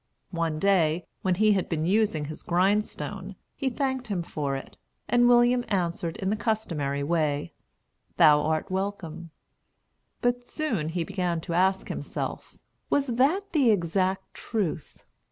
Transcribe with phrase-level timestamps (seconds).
[0.31, 4.75] One day, when he had been using his grindstone, he thanked him for it,
[5.07, 7.53] and William answered, in the customary way,
[8.17, 9.29] "Thou art welcome."
[10.19, 12.57] But soon he began to ask himself,
[12.89, 15.03] "Was that the exact truth?"